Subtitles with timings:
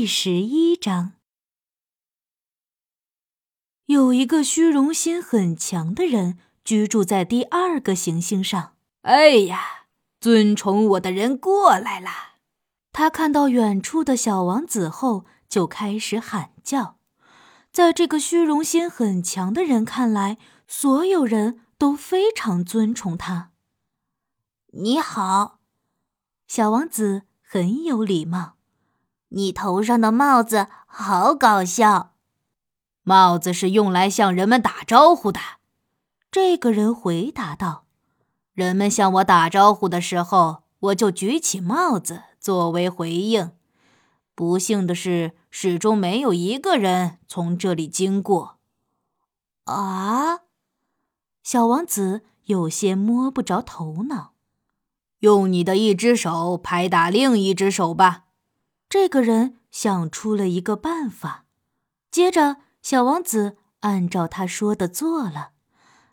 [0.00, 1.12] 第十一章，
[3.84, 8.76] 有一个虚荣心很强的人居住在第二个行星上。
[9.02, 12.08] 哎呀，尊崇我的人过来了！
[12.92, 16.96] 他看到远处的小王子后，就开始喊叫。
[17.70, 23.52] 在这个虚荣心很强的人看来，所有人都非常尊崇他。
[24.68, 25.60] 你好，
[26.46, 28.56] 小王子很有礼貌。
[29.30, 32.12] 你头上的帽子好搞笑。
[33.02, 35.40] 帽子是用来向人们打招呼的。
[36.30, 37.84] 这个人回答道
[38.54, 43.52] ：“人们向我打招呼的时候，我就举起帽子作为回应。
[44.34, 48.58] 不幸的是，始终没有一个人从这里经过。”
[49.64, 50.40] 啊！
[51.42, 54.32] 小王子有些摸不着头脑。
[55.20, 58.24] 用你的一只手拍打另一只手吧。
[58.90, 61.46] 这个人想出了一个办法，
[62.10, 65.52] 接着小王子按照他说的做了。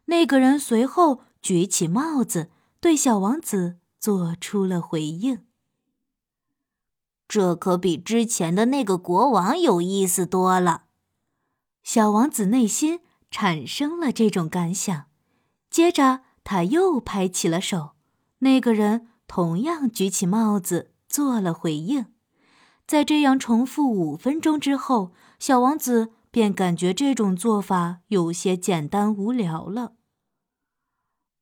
[0.06, 5.44] 那个人随后举起帽子，对小王子做出了回应。
[7.28, 10.84] 这可比之前的那个国王有意思多了。
[11.82, 13.00] 小王子内心
[13.32, 15.06] 产生了这种感想。
[15.72, 17.96] 接着他又拍起了手，
[18.40, 22.14] 那个人同样举起帽子做了回应。
[22.88, 29.92] 在这样重复五分钟之后，小王子便感觉这种做法有些简单无聊了。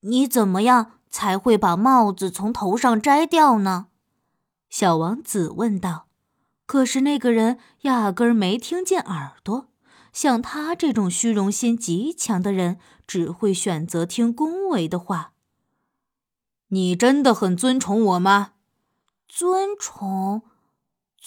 [0.01, 3.87] 你怎么样才会把帽子从头上摘掉呢？
[4.69, 6.07] 小王子问道。
[6.65, 9.69] 可是那个人压根儿没听见耳朵。
[10.11, 15.33] 像他这种虚荣心极强的人，只会选择听恭维的话。
[16.69, 18.53] 你真的很尊崇我吗？
[19.27, 20.41] 尊崇。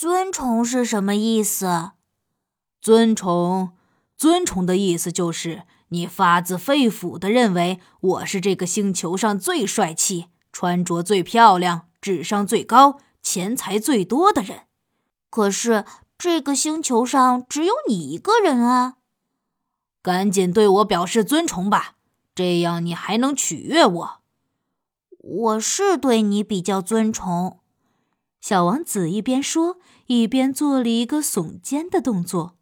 [0.00, 1.90] 尊崇是什么意思？
[2.80, 3.72] 尊崇，
[4.16, 14.66] 尊崇的意思就是你发自肺腑的认为我是这个星球上最帅气、穿着最漂亮、智商最高、钱财最多的人。
[15.30, 15.84] 可是
[16.16, 18.98] 这个星球上只有你一个人啊！
[20.00, 21.96] 赶紧对我表示尊崇吧，
[22.36, 24.20] 这样你还能取悦我。
[25.18, 27.58] 我是对你比较尊崇。
[28.48, 32.56] 小王子一边说，一边做了一个耸肩的动作。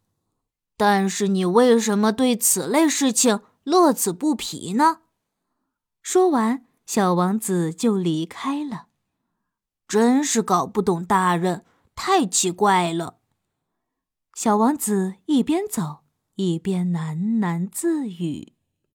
[0.77, 5.03] 但是你为什么对此类事情乐此不疲呢？
[6.03, 8.89] 说完，小王子就离开了。
[9.87, 11.65] 真是搞不懂大人，
[11.95, 13.19] 太奇怪了。
[14.35, 15.99] 小王子一边走
[16.35, 18.56] 一边喃喃自语。